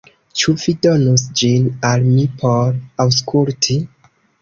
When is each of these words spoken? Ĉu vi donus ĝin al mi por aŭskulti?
Ĉu 0.39 0.53
vi 0.63 0.73
donus 0.85 1.27
ĝin 1.43 1.69
al 1.91 2.09
mi 2.09 2.27
por 2.43 2.75
aŭskulti? 3.07 3.83